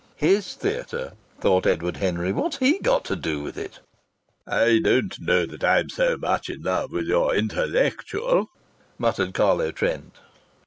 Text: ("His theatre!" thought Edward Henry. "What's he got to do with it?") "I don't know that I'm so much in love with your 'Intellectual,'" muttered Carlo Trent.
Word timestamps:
("His 0.15 0.55
theatre!" 0.55 1.13
thought 1.39 1.67
Edward 1.67 1.97
Henry. 1.97 2.31
"What's 2.31 2.57
he 2.57 2.79
got 2.79 3.05
to 3.05 3.15
do 3.15 3.43
with 3.43 3.55
it?") 3.55 3.81
"I 4.47 4.79
don't 4.83 5.15
know 5.21 5.45
that 5.45 5.63
I'm 5.63 5.89
so 5.89 6.17
much 6.17 6.49
in 6.49 6.63
love 6.63 6.91
with 6.91 7.05
your 7.05 7.35
'Intellectual,'" 7.35 8.49
muttered 8.97 9.35
Carlo 9.35 9.69
Trent. 9.71 10.15